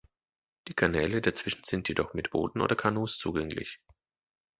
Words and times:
Die 0.67 0.73
Kanäle 0.73 1.21
dazwischen 1.21 1.63
sind 1.63 1.87
jedoch 1.87 2.15
mit 2.15 2.31
Booten 2.31 2.61
oder 2.61 2.75
Kanus 2.75 3.19
zugänglich. 3.19 3.81